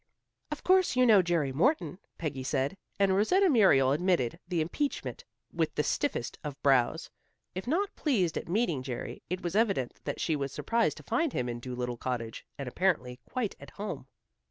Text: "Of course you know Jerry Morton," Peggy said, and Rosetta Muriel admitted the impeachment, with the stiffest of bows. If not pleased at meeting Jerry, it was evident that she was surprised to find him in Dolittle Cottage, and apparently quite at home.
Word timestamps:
"Of 0.49 0.63
course 0.63 0.95
you 0.95 1.05
know 1.05 1.21
Jerry 1.21 1.53
Morton," 1.53 1.99
Peggy 2.17 2.41
said, 2.41 2.75
and 2.97 3.15
Rosetta 3.15 3.51
Muriel 3.51 3.91
admitted 3.91 4.39
the 4.47 4.59
impeachment, 4.59 5.23
with 5.53 5.75
the 5.75 5.83
stiffest 5.83 6.39
of 6.43 6.59
bows. 6.63 7.11
If 7.53 7.67
not 7.67 7.95
pleased 7.95 8.35
at 8.35 8.49
meeting 8.49 8.81
Jerry, 8.81 9.21
it 9.29 9.43
was 9.43 9.55
evident 9.55 10.03
that 10.05 10.19
she 10.19 10.35
was 10.35 10.51
surprised 10.51 10.97
to 10.97 11.03
find 11.03 11.33
him 11.33 11.47
in 11.47 11.59
Dolittle 11.59 11.97
Cottage, 11.97 12.47
and 12.57 12.67
apparently 12.67 13.19
quite 13.29 13.53
at 13.59 13.69
home. 13.69 14.07